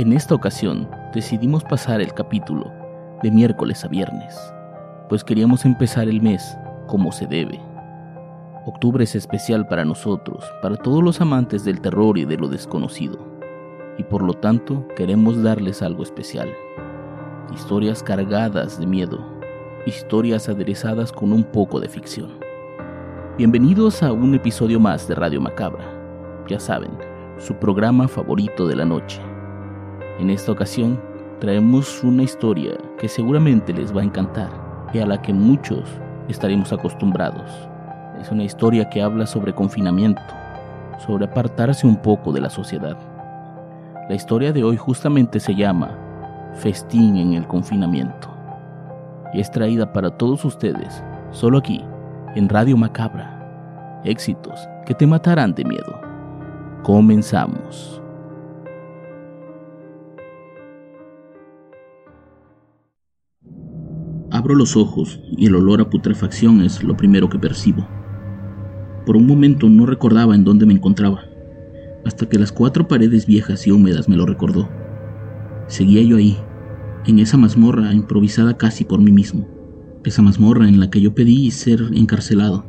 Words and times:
En 0.00 0.14
esta 0.14 0.34
ocasión 0.34 0.88
decidimos 1.12 1.62
pasar 1.62 2.00
el 2.00 2.14
capítulo 2.14 2.72
de 3.22 3.30
miércoles 3.30 3.84
a 3.84 3.88
viernes, 3.88 4.34
pues 5.10 5.22
queríamos 5.22 5.66
empezar 5.66 6.08
el 6.08 6.22
mes 6.22 6.56
como 6.86 7.12
se 7.12 7.26
debe. 7.26 7.60
Octubre 8.64 9.04
es 9.04 9.14
especial 9.14 9.68
para 9.68 9.84
nosotros, 9.84 10.42
para 10.62 10.76
todos 10.76 11.04
los 11.04 11.20
amantes 11.20 11.66
del 11.66 11.82
terror 11.82 12.16
y 12.16 12.24
de 12.24 12.38
lo 12.38 12.48
desconocido, 12.48 13.18
y 13.98 14.02
por 14.04 14.22
lo 14.22 14.32
tanto 14.32 14.88
queremos 14.96 15.42
darles 15.42 15.82
algo 15.82 16.02
especial. 16.02 16.48
Historias 17.52 18.02
cargadas 18.02 18.80
de 18.80 18.86
miedo, 18.86 19.22
historias 19.84 20.48
aderezadas 20.48 21.12
con 21.12 21.30
un 21.30 21.44
poco 21.44 21.78
de 21.78 21.90
ficción. 21.90 22.38
Bienvenidos 23.36 24.02
a 24.02 24.12
un 24.12 24.34
episodio 24.34 24.80
más 24.80 25.06
de 25.08 25.14
Radio 25.14 25.42
Macabra, 25.42 25.84
ya 26.48 26.58
saben, 26.58 26.92
su 27.36 27.52
programa 27.56 28.08
favorito 28.08 28.66
de 28.66 28.76
la 28.76 28.86
noche. 28.86 29.20
En 30.20 30.28
esta 30.28 30.52
ocasión 30.52 31.00
traemos 31.40 32.04
una 32.04 32.22
historia 32.22 32.76
que 32.98 33.08
seguramente 33.08 33.72
les 33.72 33.96
va 33.96 34.02
a 34.02 34.04
encantar 34.04 34.50
y 34.92 34.98
a 34.98 35.06
la 35.06 35.22
que 35.22 35.32
muchos 35.32 35.88
estaremos 36.28 36.74
acostumbrados. 36.74 37.50
Es 38.20 38.30
una 38.30 38.44
historia 38.44 38.90
que 38.90 39.00
habla 39.00 39.24
sobre 39.24 39.54
confinamiento, 39.54 40.20
sobre 40.98 41.24
apartarse 41.24 41.86
un 41.86 41.96
poco 41.96 42.34
de 42.34 42.42
la 42.42 42.50
sociedad. 42.50 42.98
La 44.10 44.14
historia 44.14 44.52
de 44.52 44.62
hoy 44.62 44.76
justamente 44.76 45.40
se 45.40 45.54
llama 45.54 45.96
Festín 46.52 47.16
en 47.16 47.32
el 47.32 47.46
confinamiento 47.46 48.28
y 49.32 49.40
es 49.40 49.50
traída 49.50 49.90
para 49.90 50.10
todos 50.10 50.44
ustedes 50.44 51.02
solo 51.30 51.56
aquí 51.56 51.82
en 52.34 52.46
Radio 52.50 52.76
Macabra. 52.76 54.02
Éxitos 54.04 54.68
que 54.84 54.92
te 54.92 55.06
matarán 55.06 55.54
de 55.54 55.64
miedo. 55.64 55.98
Comenzamos. 56.82 58.02
Abro 64.40 64.54
los 64.54 64.74
ojos 64.74 65.20
y 65.36 65.48
el 65.48 65.54
olor 65.54 65.82
a 65.82 65.90
putrefacción 65.90 66.62
es 66.62 66.82
lo 66.82 66.96
primero 66.96 67.28
que 67.28 67.38
percibo. 67.38 67.86
Por 69.04 69.18
un 69.18 69.26
momento 69.26 69.68
no 69.68 69.84
recordaba 69.84 70.34
en 70.34 70.44
dónde 70.44 70.64
me 70.64 70.72
encontraba, 70.72 71.24
hasta 72.06 72.26
que 72.26 72.38
las 72.38 72.50
cuatro 72.50 72.88
paredes 72.88 73.26
viejas 73.26 73.66
y 73.66 73.70
húmedas 73.70 74.08
me 74.08 74.16
lo 74.16 74.24
recordó. 74.24 74.66
Seguía 75.66 76.00
yo 76.00 76.16
ahí, 76.16 76.38
en 77.04 77.18
esa 77.18 77.36
mazmorra 77.36 77.92
improvisada 77.92 78.56
casi 78.56 78.82
por 78.84 79.02
mí 79.02 79.12
mismo, 79.12 79.46
esa 80.06 80.22
mazmorra 80.22 80.66
en 80.70 80.80
la 80.80 80.88
que 80.88 81.02
yo 81.02 81.14
pedí 81.14 81.50
ser 81.50 81.82
encarcelado. 81.92 82.64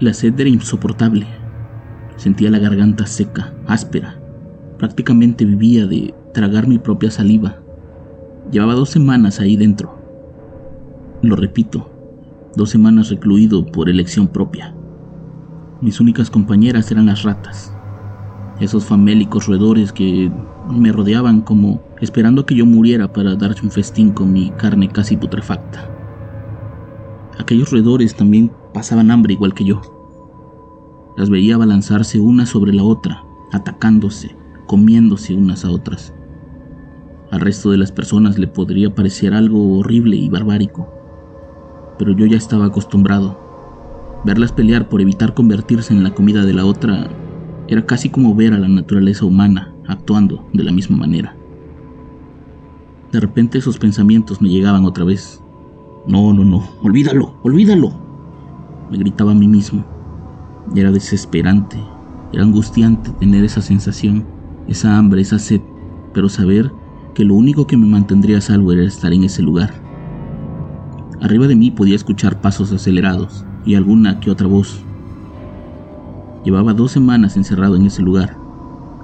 La 0.00 0.12
sed 0.12 0.40
era 0.40 0.50
insoportable. 0.50 1.28
Sentía 2.16 2.50
la 2.50 2.58
garganta 2.58 3.06
seca, 3.06 3.54
áspera. 3.68 4.20
Prácticamente 4.76 5.44
vivía 5.44 5.86
de 5.86 6.12
tragar 6.34 6.66
mi 6.66 6.80
propia 6.80 7.12
saliva. 7.12 7.62
Llevaba 8.50 8.74
dos 8.74 8.90
semanas 8.90 9.38
ahí 9.38 9.54
dentro, 9.54 9.99
lo 11.22 11.36
repito, 11.36 11.90
dos 12.56 12.70
semanas 12.70 13.10
recluido 13.10 13.66
por 13.66 13.90
elección 13.90 14.28
propia. 14.28 14.74
Mis 15.82 16.00
únicas 16.00 16.30
compañeras 16.30 16.90
eran 16.90 17.06
las 17.06 17.24
ratas, 17.24 17.74
esos 18.58 18.86
famélicos 18.86 19.46
roedores 19.46 19.92
que 19.92 20.32
me 20.70 20.92
rodeaban 20.92 21.42
como 21.42 21.82
esperando 22.00 22.46
que 22.46 22.54
yo 22.54 22.64
muriera 22.64 23.12
para 23.12 23.34
darse 23.34 23.62
un 23.62 23.70
festín 23.70 24.12
con 24.12 24.32
mi 24.32 24.50
carne 24.52 24.88
casi 24.88 25.16
putrefacta. 25.16 25.90
Aquellos 27.38 27.70
roedores 27.70 28.14
también 28.14 28.50
pasaban 28.72 29.10
hambre 29.10 29.34
igual 29.34 29.52
que 29.52 29.64
yo. 29.64 29.80
Las 31.18 31.28
veía 31.28 31.58
balanzarse 31.58 32.18
una 32.18 32.46
sobre 32.46 32.72
la 32.72 32.84
otra, 32.84 33.24
atacándose, 33.52 34.36
comiéndose 34.66 35.34
unas 35.34 35.66
a 35.66 35.70
otras. 35.70 36.14
Al 37.30 37.40
resto 37.40 37.70
de 37.70 37.78
las 37.78 37.92
personas 37.92 38.38
le 38.38 38.46
podría 38.46 38.94
parecer 38.94 39.34
algo 39.34 39.78
horrible 39.78 40.16
y 40.16 40.28
barbárico 40.30 40.99
pero 42.00 42.12
yo 42.12 42.24
ya 42.24 42.38
estaba 42.38 42.64
acostumbrado. 42.64 43.38
Verlas 44.24 44.52
pelear 44.52 44.88
por 44.88 45.02
evitar 45.02 45.34
convertirse 45.34 45.92
en 45.92 46.02
la 46.02 46.14
comida 46.14 46.46
de 46.46 46.54
la 46.54 46.64
otra 46.64 47.10
era 47.68 47.84
casi 47.84 48.08
como 48.08 48.34
ver 48.34 48.54
a 48.54 48.58
la 48.58 48.68
naturaleza 48.68 49.26
humana 49.26 49.74
actuando 49.86 50.48
de 50.54 50.64
la 50.64 50.72
misma 50.72 50.96
manera. 50.96 51.36
De 53.12 53.20
repente 53.20 53.58
esos 53.58 53.76
pensamientos 53.76 54.40
me 54.40 54.48
llegaban 54.48 54.86
otra 54.86 55.04
vez. 55.04 55.42
No, 56.06 56.32
no, 56.32 56.42
no, 56.42 56.66
olvídalo, 56.82 57.34
olvídalo. 57.42 57.92
Me 58.90 58.96
gritaba 58.96 59.32
a 59.32 59.34
mí 59.34 59.46
mismo. 59.46 59.84
Y 60.74 60.80
era 60.80 60.92
desesperante, 60.92 61.76
era 62.32 62.44
angustiante 62.44 63.10
tener 63.10 63.44
esa 63.44 63.60
sensación, 63.60 64.24
esa 64.68 64.96
hambre, 64.96 65.20
esa 65.20 65.38
sed, 65.38 65.60
pero 66.14 66.30
saber 66.30 66.72
que 67.12 67.26
lo 67.26 67.34
único 67.34 67.66
que 67.66 67.76
me 67.76 67.84
mantendría 67.84 68.38
a 68.38 68.40
salvo 68.40 68.72
era 68.72 68.84
estar 68.84 69.12
en 69.12 69.24
ese 69.24 69.42
lugar 69.42 69.89
Arriba 71.20 71.46
de 71.46 71.54
mí 71.54 71.70
podía 71.70 71.96
escuchar 71.96 72.40
pasos 72.40 72.72
acelerados 72.72 73.44
y 73.66 73.74
alguna 73.74 74.20
que 74.20 74.30
otra 74.30 74.46
voz. 74.46 74.82
Llevaba 76.44 76.72
dos 76.72 76.92
semanas 76.92 77.36
encerrado 77.36 77.76
en 77.76 77.84
ese 77.84 78.00
lugar, 78.00 78.38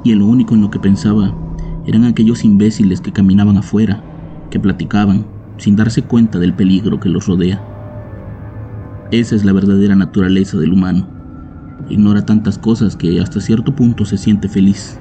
y 0.03 0.13
en 0.13 0.21
lo 0.21 0.27
único 0.27 0.55
en 0.55 0.63
lo 0.63 0.71
que 0.71 0.79
pensaba 0.79 1.35
eran 1.87 2.05
aquellos 2.05 2.43
imbéciles 2.43 3.03
que 3.03 3.13
caminaban 3.13 3.59
afuera, 3.59 4.03
que 4.51 4.59
platicaban, 4.59 5.27
sin 5.59 5.77
darse 5.77 6.03
cuenta 6.03 6.39
del 6.39 6.55
peligro 6.55 7.01
que 7.01 7.11
los 7.11 7.27
rodea. 7.27 7.63
Esa 9.11 9.37
es 9.37 9.45
la 9.45 9.53
verdadera 9.53 9.95
naturaleza 9.95 10.57
del 10.57 10.73
humano. 10.73 11.07
Ignora 11.91 12.25
tantas 12.25 12.57
cosas 12.57 12.97
que 12.97 13.21
hasta 13.21 13.41
cierto 13.41 13.77
punto 13.77 14.07
se 14.07 14.17
siente 14.17 14.49
feliz. 14.49 14.99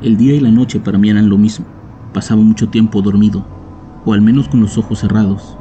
El 0.00 0.16
día 0.16 0.34
y 0.34 0.40
la 0.40 0.50
noche 0.50 0.80
para 0.80 0.98
mí 0.98 1.10
eran 1.10 1.28
lo 1.28 1.36
mismo. 1.36 1.66
Pasaba 2.14 2.42
mucho 2.42 2.68
tiempo 2.70 3.02
dormido, 3.02 3.46
o 4.04 4.12
al 4.12 4.20
menos 4.20 4.48
con 4.48 4.60
los 4.60 4.78
ojos 4.78 5.00
cerrados. 5.00 5.56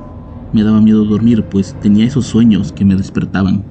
Me 0.53 0.63
daba 0.63 0.81
miedo 0.81 1.05
dormir, 1.05 1.45
pues 1.45 1.75
tenía 1.79 2.05
esos 2.05 2.25
sueños 2.25 2.71
que 2.71 2.85
me 2.85 2.95
despertaban, 2.95 3.63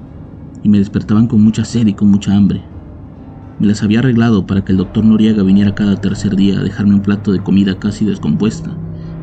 y 0.63 0.69
me 0.69 0.79
despertaban 0.79 1.27
con 1.27 1.41
mucha 1.41 1.65
sed 1.65 1.87
y 1.87 1.93
con 1.93 2.09
mucha 2.09 2.35
hambre. 2.35 2.61
Me 3.59 3.67
las 3.67 3.83
había 3.83 3.99
arreglado 3.99 4.47
para 4.47 4.63
que 4.63 4.71
el 4.71 4.79
doctor 4.79 5.05
Noriega 5.05 5.43
viniera 5.43 5.75
cada 5.75 5.95
tercer 5.97 6.35
día 6.35 6.59
a 6.59 6.63
dejarme 6.63 6.95
un 6.95 7.01
plato 7.01 7.31
de 7.31 7.43
comida 7.43 7.77
casi 7.77 8.05
descompuesta 8.05 8.71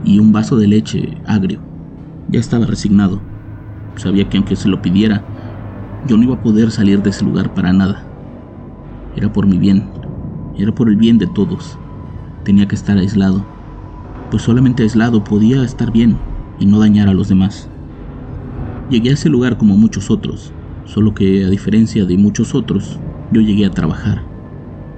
y 0.04 0.20
un 0.20 0.32
vaso 0.32 0.56
de 0.56 0.68
leche 0.68 1.18
agrio. 1.26 1.60
Ya 2.28 2.38
estaba 2.38 2.66
resignado. 2.66 3.20
Sabía 3.96 4.28
que 4.28 4.36
aunque 4.36 4.54
se 4.54 4.68
lo 4.68 4.80
pidiera, 4.80 5.24
yo 6.06 6.16
no 6.16 6.22
iba 6.22 6.34
a 6.36 6.42
poder 6.42 6.70
salir 6.70 7.02
de 7.02 7.10
ese 7.10 7.24
lugar 7.24 7.52
para 7.54 7.72
nada. 7.72 8.04
Era 9.16 9.32
por 9.32 9.46
mi 9.46 9.58
bien, 9.58 9.88
era 10.56 10.72
por 10.72 10.88
el 10.88 10.96
bien 10.96 11.18
de 11.18 11.26
todos. 11.26 11.76
Tenía 12.44 12.68
que 12.68 12.76
estar 12.76 12.96
aislado 12.96 13.57
pues 14.30 14.42
solamente 14.42 14.82
aislado 14.82 15.24
podía 15.24 15.62
estar 15.62 15.90
bien 15.90 16.16
y 16.58 16.66
no 16.66 16.78
dañar 16.78 17.08
a 17.08 17.14
los 17.14 17.28
demás. 17.28 17.68
Llegué 18.90 19.10
a 19.10 19.14
ese 19.14 19.28
lugar 19.28 19.58
como 19.58 19.76
muchos 19.76 20.10
otros, 20.10 20.52
solo 20.84 21.14
que 21.14 21.44
a 21.44 21.50
diferencia 21.50 22.04
de 22.04 22.16
muchos 22.16 22.54
otros, 22.54 22.98
yo 23.30 23.40
llegué 23.40 23.66
a 23.66 23.70
trabajar. 23.70 24.22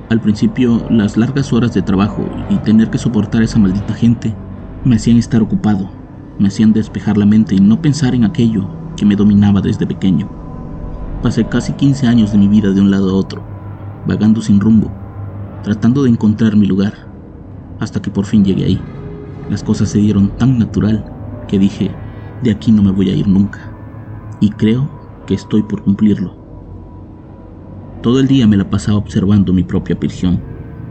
Al 0.09 0.21
principio, 0.21 0.85
las 0.91 1.17
largas 1.17 1.53
horas 1.53 1.75
de 1.75 1.83
trabajo 1.83 2.25
y 2.49 2.57
tener 2.59 2.91
que 2.91 2.99
soportar 2.99 3.43
a 3.43 3.45
esa 3.45 3.59
maldita 3.59 3.95
gente 3.95 4.35
me 4.85 4.97
hacían 4.97 5.17
estar 5.17 5.43
ocupado, 5.43 5.91
me 6.39 6.49
hacían 6.49 6.73
despejar 6.73 7.17
la 7.17 7.27
mente 7.27 7.55
y 7.55 7.61
no 7.61 7.81
pensar 7.81 8.15
en 8.15 8.25
aquello 8.25 8.69
que 8.97 9.05
me 9.05 9.17
dominaba 9.17 9.61
desde 9.61 9.87
pequeño. 9.87 10.29
Pasé 11.23 11.47
casi 11.49 11.75
15 11.75 12.07
años 12.07 12.33
de 12.33 12.39
mi 12.39 12.49
vida 12.49 12.73
de 12.73 12.81
un 12.81 12.91
lado 12.91 13.11
a 13.11 13.15
otro, 13.15 13.45
vagando 14.07 14.41
sin 14.41 14.59
rumbo, 14.59 14.91
tratando 15.63 16.03
de 16.03 16.11
encontrar 16.11 16.57
mi 16.57 16.67
lugar, 16.67 16.95
hasta 17.79 18.01
que 18.01 18.11
por 18.11 18.27
fin 18.27 18.45
llegué 18.45 18.65
ahí. 18.65 19.00
Las 19.51 19.65
cosas 19.65 19.89
se 19.89 19.99
dieron 19.99 20.37
tan 20.37 20.59
natural 20.59 21.05
que 21.49 21.59
dije, 21.59 21.91
de 22.41 22.53
aquí 22.53 22.71
no 22.71 22.85
me 22.85 22.93
voy 22.93 23.11
a 23.11 23.17
ir 23.17 23.27
nunca. 23.27 23.59
Y 24.41 24.51
creo 24.51 24.89
que 25.27 25.35
estoy 25.35 25.65
por 25.65 25.83
cumplirlo. 25.83 26.37
Todo 28.01 28.21
el 28.21 28.29
día 28.29 28.47
me 28.47 28.57
la 28.57 28.71
pasaba 28.71 28.97
observando 28.97 29.53
mi 29.53 29.65
propia 29.65 29.99
prisión, 29.99 30.41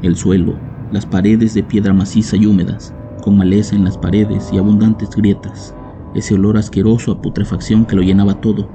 el 0.04 0.18
suelo, 0.18 0.60
las 0.92 1.06
paredes 1.06 1.54
de 1.54 1.64
piedra 1.64 1.94
maciza 1.94 2.36
y 2.36 2.46
húmedas, 2.46 2.94
con 3.22 3.38
maleza 3.38 3.78
en 3.78 3.86
las 3.86 3.98
paredes 3.98 4.52
y 4.52 4.58
abundantes 4.58 5.10
grietas, 5.12 5.74
ese 6.14 6.34
olor 6.34 6.58
asqueroso 6.58 7.14
a 7.14 7.22
putrefacción 7.22 7.86
que 7.86 7.96
lo 7.96 8.02
llenaba 8.02 8.42
todo, 8.42 8.70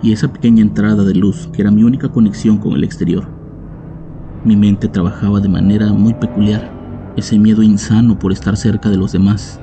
y 0.00 0.12
esa 0.12 0.28
pequeña 0.32 0.62
entrada 0.62 1.04
de 1.04 1.14
luz 1.14 1.48
que 1.52 1.62
era 1.62 1.72
mi 1.72 1.82
única 1.82 2.08
conexión 2.08 2.58
con 2.58 2.74
el 2.74 2.84
exterior. 2.84 3.28
Mi 4.44 4.56
mente 4.56 4.88
trabajaba 4.88 5.40
de 5.40 5.48
manera 5.48 5.92
muy 5.92 6.14
peculiar, 6.14 6.73
ese 7.16 7.38
miedo 7.38 7.62
insano 7.62 8.18
por 8.18 8.32
estar 8.32 8.56
cerca 8.56 8.90
de 8.90 8.96
los 8.96 9.12
demás, 9.12 9.60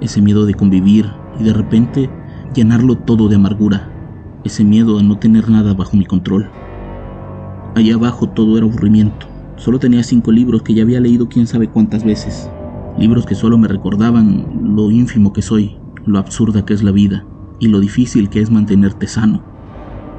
ese 0.00 0.20
miedo 0.20 0.46
de 0.46 0.54
convivir 0.54 1.10
y 1.38 1.44
de 1.44 1.52
repente 1.52 2.10
llenarlo 2.54 2.96
todo 2.96 3.28
de 3.28 3.36
amargura, 3.36 3.90
ese 4.44 4.64
miedo 4.64 4.98
a 4.98 5.02
no 5.02 5.18
tener 5.18 5.48
nada 5.48 5.74
bajo 5.74 5.96
mi 5.96 6.04
control. 6.04 6.50
Allá 7.74 7.94
abajo 7.94 8.28
todo 8.28 8.56
era 8.56 8.66
aburrimiento, 8.66 9.26
solo 9.56 9.78
tenía 9.78 10.02
cinco 10.02 10.32
libros 10.32 10.62
que 10.62 10.74
ya 10.74 10.82
había 10.82 11.00
leído 11.00 11.28
quién 11.28 11.46
sabe 11.46 11.68
cuántas 11.68 12.04
veces, 12.04 12.50
libros 12.98 13.26
que 13.26 13.34
solo 13.34 13.58
me 13.58 13.68
recordaban 13.68 14.74
lo 14.74 14.90
ínfimo 14.90 15.32
que 15.32 15.42
soy, 15.42 15.76
lo 16.04 16.18
absurda 16.18 16.64
que 16.64 16.74
es 16.74 16.82
la 16.82 16.90
vida 16.90 17.24
y 17.60 17.68
lo 17.68 17.80
difícil 17.80 18.28
que 18.28 18.40
es 18.40 18.50
mantenerte 18.50 19.06
sano. 19.06 19.42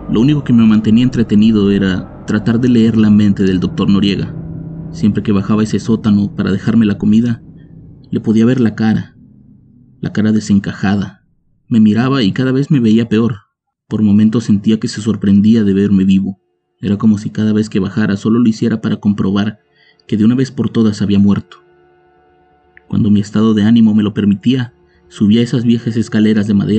Lo 0.10 0.22
único 0.22 0.44
que 0.44 0.54
me 0.54 0.66
mantenía 0.66 1.04
entretenido 1.04 1.72
era 1.72 2.26
tratar 2.26 2.60
de 2.60 2.70
leer 2.70 2.98
la 2.98 3.10
mente 3.10 3.44
del 3.44 3.60
doctor 3.60 3.90
Noriega. 3.90 4.34
Siempre 4.92 5.24
que 5.24 5.32
bajaba 5.32 5.64
ese 5.64 5.80
sótano 5.80 6.36
para 6.36 6.52
dejarme 6.52 6.86
la 6.86 6.98
comida, 6.98 7.42
le 8.12 8.20
podía 8.20 8.46
ver 8.46 8.60
la 8.60 8.76
cara, 8.76 9.16
la 10.02 10.12
cara 10.12 10.32
desencajada. 10.32 11.26
Me 11.68 11.80
miraba 11.80 12.24
y 12.24 12.32
cada 12.32 12.52
vez 12.52 12.72
me 12.72 12.80
veía 12.80 13.08
peor. 13.08 13.38
Por 13.88 14.02
momentos 14.02 14.46
sentía 14.46 14.80
que 14.80 14.88
se 14.88 15.02
sorprendía 15.02 15.64
de 15.64 15.74
verme 15.74 16.04
vivo. 16.04 16.40
Era 16.82 16.98
como 16.98 17.18
si 17.18 17.30
cada 17.30 17.54
vez 17.54 17.70
que 17.70 17.80
bajara 17.80 18.18
solo 18.18 18.40
lo 18.40 18.50
hiciera 18.50 18.82
para 18.82 18.98
comprobar 18.98 19.60
que 20.08 20.18
de 20.18 20.26
una 20.26 20.36
vez 20.36 20.52
por 20.52 20.70
todas 20.70 21.02
había 21.02 21.20
muerto. 21.20 21.58
Cuando 22.88 23.12
mi 23.12 23.20
estado 23.20 23.54
de 23.54 23.64
ánimo 23.64 23.94
me 23.94 24.02
lo 24.02 24.16
permitía, 24.16 24.74
subía 25.08 25.42
esas 25.42 25.64
viejas 25.64 25.96
escaleras 25.98 26.48
de 26.48 26.54
madera. 26.56 26.79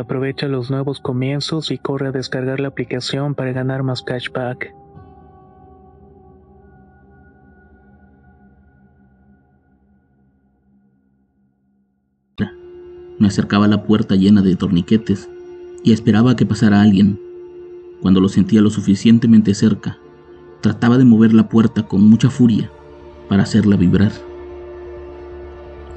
Aprovecha 0.00 0.48
los 0.48 0.70
nuevos 0.70 0.98
comienzos 0.98 1.70
y 1.70 1.76
corre 1.76 2.08
a 2.08 2.10
descargar 2.10 2.58
la 2.58 2.68
aplicación 2.68 3.34
para 3.34 3.52
ganar 3.52 3.82
más 3.82 4.00
cashback. 4.02 4.74
Me 13.18 13.28
acercaba 13.28 13.66
a 13.66 13.68
la 13.68 13.82
puerta 13.82 14.16
llena 14.16 14.40
de 14.40 14.56
torniquetes 14.56 15.28
y 15.84 15.92
esperaba 15.92 16.34
que 16.34 16.46
pasara 16.46 16.80
alguien. 16.80 17.20
Cuando 18.00 18.22
lo 18.22 18.30
sentía 18.30 18.62
lo 18.62 18.70
suficientemente 18.70 19.52
cerca, 19.52 19.98
trataba 20.62 20.96
de 20.96 21.04
mover 21.04 21.34
la 21.34 21.50
puerta 21.50 21.82
con 21.82 22.08
mucha 22.08 22.30
furia 22.30 22.70
para 23.28 23.42
hacerla 23.42 23.76
vibrar. 23.76 24.12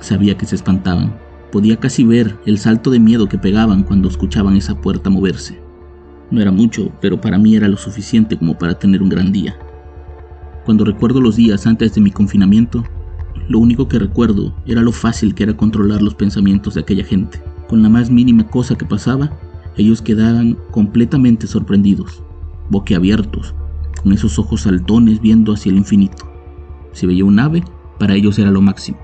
Sabía 0.02 0.38
que 0.38 0.46
se 0.46 0.56
espantaban. 0.56 1.14
Podía 1.54 1.80
casi 1.80 2.04
ver 2.04 2.40
el 2.48 2.58
salto 2.58 2.90
de 2.90 3.00
miedo 3.00 3.30
que 3.30 3.38
pegaban 3.38 3.84
cuando 3.84 4.10
escuchaban 4.10 4.58
esa 4.58 4.82
puerta 4.82 5.12
moverse. 5.12 5.62
No 6.32 6.42
era 6.42 6.52
mucho, 6.52 6.92
pero 7.00 7.22
para 7.22 7.38
mí 7.38 7.56
era 7.56 7.68
lo 7.68 7.78
suficiente 7.78 8.36
como 8.36 8.58
para 8.58 8.80
tener 8.80 9.04
un 9.04 9.10
gran 9.10 9.32
día. 9.32 9.56
Cuando 10.66 10.84
recuerdo 10.84 11.22
los 11.22 11.36
días 11.36 11.68
antes 11.68 11.94
de 11.94 12.02
mi 12.02 12.10
confinamiento, 12.10 12.84
lo 13.50 13.60
único 13.60 13.88
que 13.88 14.00
recuerdo 14.00 14.56
era 14.66 14.82
lo 14.82 14.92
fácil 14.92 15.36
que 15.36 15.44
era 15.44 15.56
controlar 15.56 16.02
los 16.02 16.16
pensamientos 16.16 16.74
de 16.74 16.82
aquella 16.82 17.06
gente. 17.06 17.40
Con 17.70 17.84
la 17.84 17.90
más 17.90 18.10
mínima 18.10 18.48
cosa 18.48 18.76
que 18.76 18.86
pasaba, 18.86 19.38
ellos 19.78 20.02
quedaban 20.02 20.58
completamente 20.72 21.46
sorprendidos, 21.46 22.24
boquiabiertos, 22.72 23.54
con 24.02 24.12
esos 24.12 24.40
ojos 24.40 24.62
saltones 24.62 25.22
viendo 25.22 25.54
hacia 25.54 25.70
el 25.70 25.78
infinito. 25.78 26.28
Si 26.94 27.06
veía 27.06 27.26
un 27.26 27.40
ave, 27.40 27.64
Para 28.00 28.16
ellos 28.16 28.40
era 28.40 28.50
lo 28.50 28.60
máximo. 28.60 28.98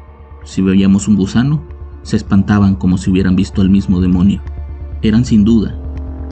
Si 0.43 0.63
veíamos 0.63 1.07
un 1.07 1.15
gusano, 1.15 1.63
se 2.09 2.17
espantaban 2.17 2.75
como 2.75 2.97
si 2.97 3.11
hubieran 3.11 3.35
visto 3.35 3.61
al 3.61 3.69
mismo 3.69 4.01
demonio. 4.01 4.41
Eran 5.03 5.25
sin 5.25 5.45
duda 5.45 5.79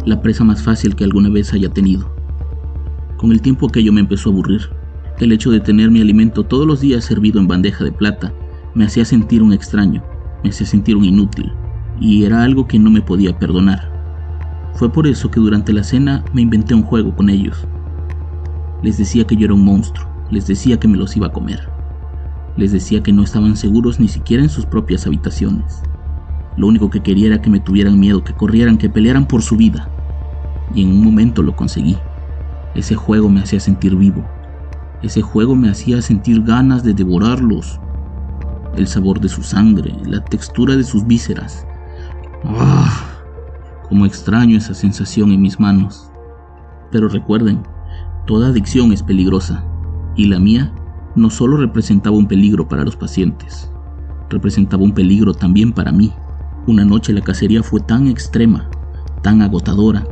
la 0.05 0.21
presa 0.21 0.43
más 0.43 0.63
fácil 0.63 0.95
que 0.95 1.03
alguna 1.03 1.29
vez 1.29 1.53
haya 1.53 1.69
tenido. 1.69 2.09
Con 3.17 3.31
el 3.31 3.41
tiempo 3.41 3.67
aquello 3.67 3.93
me 3.93 3.99
empezó 3.99 4.29
a 4.29 4.33
aburrir. 4.33 4.61
El 5.19 5.31
hecho 5.31 5.51
de 5.51 5.59
tener 5.59 5.91
mi 5.91 6.01
alimento 6.01 6.43
todos 6.43 6.65
los 6.65 6.81
días 6.81 7.05
servido 7.05 7.39
en 7.39 7.47
bandeja 7.47 7.83
de 7.83 7.91
plata 7.91 8.33
me 8.73 8.85
hacía 8.85 9.05
sentir 9.05 9.43
un 9.43 9.53
extraño, 9.53 10.03
me 10.43 10.49
hacía 10.49 10.65
sentir 10.65 10.95
un 10.95 11.05
inútil, 11.05 11.51
y 11.99 12.23
era 12.23 12.43
algo 12.43 12.67
que 12.67 12.79
no 12.79 12.89
me 12.89 13.01
podía 13.01 13.37
perdonar. 13.37 13.91
Fue 14.73 14.91
por 14.91 15.07
eso 15.07 15.29
que 15.29 15.39
durante 15.39 15.73
la 15.73 15.83
cena 15.83 16.23
me 16.33 16.41
inventé 16.41 16.73
un 16.73 16.83
juego 16.83 17.15
con 17.15 17.29
ellos. 17.29 17.67
Les 18.81 18.97
decía 18.97 19.25
que 19.25 19.35
yo 19.35 19.45
era 19.45 19.53
un 19.53 19.65
monstruo, 19.65 20.07
les 20.31 20.47
decía 20.47 20.79
que 20.79 20.87
me 20.87 20.97
los 20.97 21.15
iba 21.17 21.27
a 21.27 21.33
comer. 21.33 21.76
Les 22.57 22.71
decía 22.71 23.01
que 23.01 23.13
no 23.13 23.23
estaban 23.23 23.55
seguros 23.55 23.99
ni 23.99 24.07
siquiera 24.07 24.43
en 24.43 24.49
sus 24.49 24.65
propias 24.65 25.07
habitaciones. 25.07 25.81
Lo 26.57 26.67
único 26.67 26.89
que 26.89 27.01
quería 27.01 27.27
era 27.27 27.41
que 27.41 27.49
me 27.49 27.59
tuvieran 27.59 27.99
miedo, 27.99 28.23
que 28.23 28.33
corrieran, 28.33 28.77
que 28.77 28.89
pelearan 28.89 29.27
por 29.27 29.41
su 29.41 29.55
vida 29.55 29.89
y 30.73 30.83
en 30.83 30.89
un 30.89 31.03
momento 31.03 31.41
lo 31.41 31.55
conseguí. 31.55 31.97
Ese 32.75 32.95
juego 32.95 33.29
me 33.29 33.41
hacía 33.41 33.59
sentir 33.59 33.95
vivo. 33.95 34.25
Ese 35.01 35.21
juego 35.21 35.55
me 35.55 35.69
hacía 35.69 36.01
sentir 36.01 36.43
ganas 36.43 36.83
de 36.83 36.93
devorarlos. 36.93 37.79
El 38.75 38.87
sabor 38.87 39.19
de 39.19 39.29
su 39.29 39.43
sangre, 39.43 39.95
la 40.05 40.23
textura 40.23 40.75
de 40.75 40.83
sus 40.83 41.05
vísceras. 41.05 41.65
¡Ah! 42.43 43.03
Como 43.89 44.05
extraño 44.05 44.57
esa 44.57 44.73
sensación 44.73 45.31
en 45.31 45.41
mis 45.41 45.59
manos. 45.59 46.11
Pero 46.91 47.07
recuerden, 47.07 47.63
toda 48.25 48.49
adicción 48.49 48.91
es 48.91 49.01
peligrosa, 49.01 49.63
y 50.15 50.25
la 50.25 50.39
mía 50.39 50.71
no 51.17 51.29
solo 51.29 51.57
representaba 51.57 52.15
un 52.15 52.27
peligro 52.27 52.67
para 52.67 52.83
los 52.83 52.95
pacientes, 52.95 53.71
representaba 54.29 54.83
un 54.83 54.93
peligro 54.93 55.33
también 55.33 55.73
para 55.73 55.91
mí. 55.91 56.13
Una 56.67 56.85
noche 56.85 57.13
la 57.13 57.21
cacería 57.21 57.63
fue 57.63 57.79
tan 57.79 58.07
extrema, 58.07 58.69
tan 59.23 59.41
agotadora, 59.41 60.05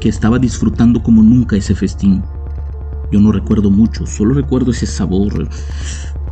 que 0.00 0.08
estaba 0.08 0.38
disfrutando 0.38 1.02
como 1.02 1.22
nunca 1.22 1.56
ese 1.56 1.74
festín. 1.74 2.22
Yo 3.12 3.20
no 3.20 3.30
recuerdo 3.30 3.70
mucho, 3.70 4.06
solo 4.06 4.34
recuerdo 4.34 4.70
ese 4.70 4.86
sabor, 4.86 5.48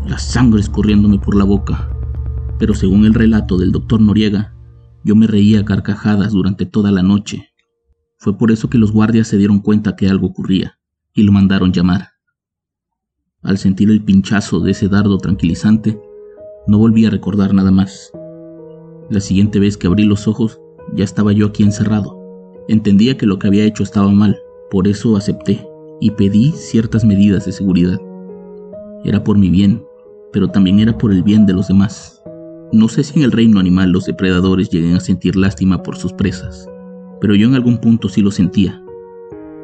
la 0.07 0.19
sangre 0.19 0.61
escurriéndome 0.61 1.19
por 1.19 1.37
la 1.37 1.45
boca. 1.45 1.88
Pero 2.59 2.75
según 2.75 3.05
el 3.05 3.14
relato 3.14 3.59
del 3.59 3.71
doctor 3.71 4.00
Noriega, 4.00 4.55
yo 5.05 5.14
me 5.14 5.26
reía 5.26 5.61
a 5.61 5.64
carcajadas 5.64 6.33
durante 6.33 6.67
toda 6.67 6.90
la 6.90 7.02
noche. 7.02 7.50
Fue 8.19 8.37
por 8.37 8.50
eso 8.50 8.69
que 8.69 8.79
los 8.79 8.93
guardias 8.93 9.29
se 9.29 9.38
dieron 9.38 9.61
cuenta 9.61 9.97
que 9.97 10.09
algo 10.09 10.26
ocurría 10.26 10.79
y 11.14 11.23
lo 11.23 11.33
mandaron 11.33 11.73
llamar. 11.73 12.10
Al 13.43 13.57
sentir 13.57 13.91
el 13.91 14.05
pinchazo 14.05 14.61
de 14.61 14.73
ese 14.73 14.89
dardo 14.89 15.17
tranquilizante, 15.17 15.99
no 16.67 16.77
volví 16.77 17.07
a 17.07 17.11
recordar 17.11 17.55
nada 17.55 17.71
más. 17.71 18.13
La 19.09 19.21
siguiente 19.21 19.59
vez 19.59 19.79
que 19.79 19.87
abrí 19.87 20.05
los 20.05 20.29
ojos, 20.29 20.61
ya 20.95 21.05
estaba 21.05 21.33
yo 21.33 21.47
aquí 21.47 21.63
encerrado. 21.63 22.19
Entendía 22.69 23.17
que 23.17 23.25
lo 23.25 23.39
que 23.39 23.47
había 23.47 23.65
hecho 23.65 23.83
estaba 23.83 24.11
mal, 24.11 24.39
por 24.71 24.87
eso 24.87 25.17
acepté 25.17 25.67
y 26.01 26.11
pedí 26.11 26.53
ciertas 26.53 27.03
medidas 27.03 27.47
de 27.47 27.53
seguridad. 27.53 27.99
Era 29.05 29.25
por 29.25 29.39
mi 29.39 29.49
bien, 29.49 29.83
pero 30.35 30.49
también 30.49 30.79
era 30.79 30.99
por 30.99 31.11
el 31.11 31.23
bien 31.23 31.47
de 31.47 31.55
los 31.55 31.69
demás. 31.69 32.23
No 32.73 32.89
sé 32.89 33.05
si 33.05 33.19
en 33.19 33.25
el 33.25 33.33
reino 33.33 33.59
animal 33.59 33.91
los 33.91 34.05
depredadores 34.05 34.69
lleguen 34.69 34.97
a 34.97 35.01
sentir 35.01 35.35
lástima 35.35 35.83
por 35.83 35.97
sus 35.97 36.13
presas, 36.13 36.69
pero 37.23 37.35
yo 37.35 37.49
en 37.49 37.55
algún 37.55 37.79
punto 37.79 38.11
sí 38.11 38.21
lo 38.21 38.31
sentía. 38.31 38.85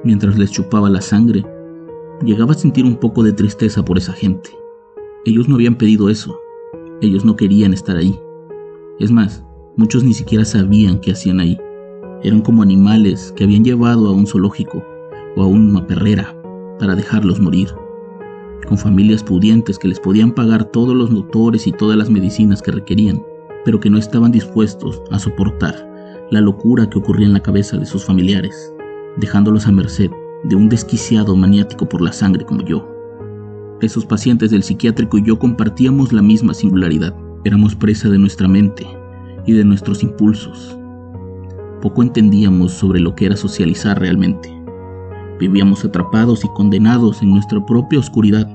Mientras 0.02 0.38
les 0.38 0.50
chupaba 0.50 0.88
la 0.88 1.02
sangre, 1.02 1.44
llegaba 2.22 2.52
a 2.52 2.58
sentir 2.58 2.84
un 2.84 2.96
poco 2.96 3.22
de 3.22 3.32
tristeza 3.32 3.84
por 3.84 3.98
esa 3.98 4.12
gente. 4.12 4.50
Ellos 5.24 5.48
no 5.48 5.56
habían 5.56 5.76
pedido 5.76 6.08
eso, 6.08 6.38
ellos 7.00 7.24
no 7.24 7.36
querían 7.36 7.72
estar 7.72 7.96
ahí. 7.96 8.18
Es 8.98 9.10
más, 9.10 9.44
muchos 9.76 10.04
ni 10.04 10.14
siquiera 10.14 10.44
sabían 10.44 11.00
qué 11.00 11.12
hacían 11.12 11.40
ahí. 11.40 11.58
Eran 12.22 12.40
como 12.40 12.62
animales 12.62 13.32
que 13.36 13.44
habían 13.44 13.64
llevado 13.64 14.08
a 14.08 14.12
un 14.12 14.26
zoológico 14.26 14.82
o 15.36 15.42
a 15.42 15.46
una 15.46 15.86
perrera 15.86 16.34
para 16.78 16.94
dejarlos 16.94 17.40
morir, 17.40 17.68
con 18.66 18.78
familias 18.78 19.22
pudientes 19.22 19.78
que 19.78 19.88
les 19.88 20.00
podían 20.00 20.32
pagar 20.32 20.64
todos 20.64 20.96
los 20.96 21.10
doctores 21.10 21.66
y 21.66 21.72
todas 21.72 21.98
las 21.98 22.10
medicinas 22.10 22.62
que 22.62 22.72
requerían, 22.72 23.22
pero 23.64 23.80
que 23.80 23.90
no 23.90 23.98
estaban 23.98 24.32
dispuestos 24.32 25.02
a 25.10 25.18
soportar 25.18 25.92
la 26.30 26.40
locura 26.40 26.88
que 26.88 26.98
ocurría 26.98 27.26
en 27.26 27.34
la 27.34 27.42
cabeza 27.42 27.76
de 27.76 27.86
sus 27.86 28.04
familiares, 28.04 28.74
dejándolos 29.16 29.66
a 29.66 29.72
merced 29.72 30.10
de 30.48 30.56
un 30.56 30.68
desquiciado 30.68 31.36
maniático 31.36 31.88
por 31.88 32.00
la 32.00 32.12
sangre 32.12 32.44
como 32.44 32.62
yo. 32.62 32.88
Esos 33.80 34.06
pacientes 34.06 34.50
del 34.50 34.62
psiquiátrico 34.62 35.18
y 35.18 35.24
yo 35.24 35.38
compartíamos 35.38 36.12
la 36.12 36.22
misma 36.22 36.54
singularidad. 36.54 37.14
Éramos 37.44 37.74
presa 37.74 38.08
de 38.08 38.18
nuestra 38.18 38.48
mente 38.48 38.86
y 39.46 39.52
de 39.52 39.64
nuestros 39.64 40.02
impulsos, 40.02 40.76
poco 41.80 42.02
entendíamos 42.02 42.72
sobre 42.72 43.00
lo 43.00 43.14
que 43.14 43.26
era 43.26 43.36
socializar 43.36 44.00
realmente. 44.00 44.52
Vivíamos 45.38 45.84
atrapados 45.84 46.44
y 46.44 46.48
condenados 46.48 47.22
en 47.22 47.30
nuestra 47.30 47.64
propia 47.64 47.98
oscuridad, 47.98 48.48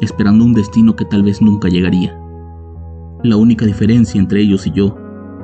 esperando 0.00 0.44
un 0.44 0.54
destino 0.54 0.94
que 0.94 1.04
tal 1.04 1.22
vez 1.22 1.42
nunca 1.42 1.68
llegaría. 1.68 2.18
La 3.24 3.36
única 3.36 3.66
diferencia 3.66 4.20
entre 4.20 4.40
ellos 4.40 4.66
y 4.66 4.70
yo 4.70 4.96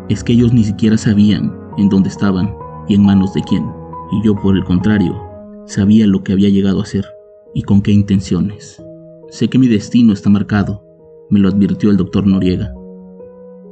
es 0.09 0.23
que 0.23 0.33
ellos 0.33 0.53
ni 0.53 0.63
siquiera 0.63 0.97
sabían 0.97 1.53
en 1.77 1.89
dónde 1.89 2.09
estaban 2.09 2.55
y 2.89 2.95
en 2.95 3.05
manos 3.05 3.35
de 3.35 3.43
quién, 3.43 3.67
y 4.13 4.25
yo 4.25 4.37
por 4.37 4.57
el 4.57 4.65
contrario, 4.65 5.21
sabía 5.67 6.07
lo 6.07 6.23
que 6.23 6.33
había 6.33 6.49
llegado 6.49 6.81
a 6.81 6.87
ser 6.87 7.07
y 7.55 7.63
con 7.63 7.83
qué 7.83 7.93
intenciones. 7.93 8.83
Sé 9.31 9.49
que 9.49 9.59
mi 9.59 9.69
destino 9.69 10.13
está 10.13 10.31
marcado, 10.31 10.85
me 11.31 11.41
lo 11.41 11.49
advirtió 11.49 11.91
el 11.91 11.97
doctor 11.97 12.27
Noriega. 12.27 12.75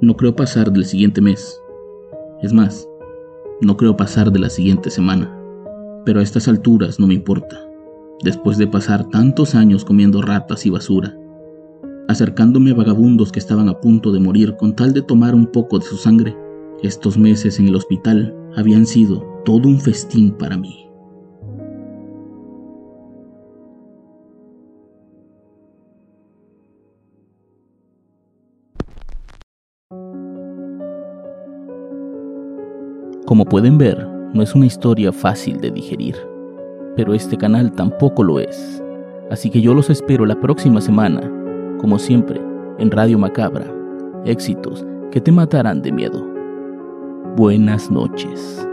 No 0.00 0.16
creo 0.16 0.34
pasar 0.34 0.72
del 0.72 0.84
siguiente 0.84 1.20
mes. 1.20 1.60
Es 2.42 2.52
más, 2.52 2.88
no 3.60 3.76
creo 3.76 3.96
pasar 3.96 4.32
de 4.32 4.38
la 4.38 4.50
siguiente 4.50 4.90
semana, 4.90 5.32
pero 6.04 6.20
a 6.20 6.22
estas 6.22 6.48
alturas 6.48 6.98
no 6.98 7.06
me 7.06 7.14
importa. 7.14 7.60
Después 8.24 8.58
de 8.58 8.66
pasar 8.66 9.08
tantos 9.10 9.54
años 9.54 9.84
comiendo 9.84 10.22
ratas 10.22 10.66
y 10.66 10.70
basura, 10.70 11.16
acercándome 12.08 12.70
a 12.72 12.74
vagabundos 12.74 13.32
que 13.32 13.38
estaban 13.38 13.68
a 13.68 13.80
punto 13.80 14.12
de 14.12 14.20
morir 14.20 14.56
con 14.56 14.74
tal 14.74 14.92
de 14.92 15.02
tomar 15.02 15.34
un 15.34 15.46
poco 15.46 15.78
de 15.78 15.84
su 15.84 15.96
sangre, 15.96 16.36
estos 16.82 17.16
meses 17.16 17.60
en 17.60 17.68
el 17.68 17.76
hospital 17.76 18.34
habían 18.56 18.86
sido 18.86 19.24
todo 19.44 19.68
un 19.68 19.80
festín 19.80 20.32
para 20.32 20.56
mí. 20.56 20.91
Como 33.26 33.44
pueden 33.44 33.78
ver, 33.78 34.06
no 34.32 34.42
es 34.42 34.54
una 34.54 34.66
historia 34.66 35.12
fácil 35.12 35.60
de 35.60 35.70
digerir, 35.70 36.16
pero 36.96 37.14
este 37.14 37.36
canal 37.36 37.72
tampoco 37.72 38.24
lo 38.24 38.40
es. 38.40 38.82
Así 39.30 39.48
que 39.48 39.60
yo 39.60 39.74
los 39.74 39.90
espero 39.90 40.26
la 40.26 40.40
próxima 40.40 40.80
semana, 40.80 41.20
como 41.80 41.98
siempre, 41.98 42.40
en 42.78 42.90
Radio 42.90 43.18
Macabra. 43.18 43.66
Éxitos 44.24 44.84
que 45.10 45.20
te 45.20 45.30
matarán 45.30 45.82
de 45.82 45.92
miedo. 45.92 46.26
Buenas 47.36 47.90
noches. 47.90 48.66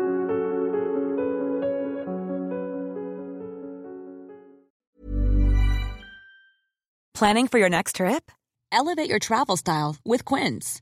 Planning 7.14 7.48
for 7.48 7.60
your 7.60 7.70
next 7.70 7.98
trip? 7.98 8.32
Elevate 8.72 9.10
your 9.10 9.20
travel 9.20 9.58
style 9.58 9.98
with 10.06 10.24
Quince. 10.26 10.82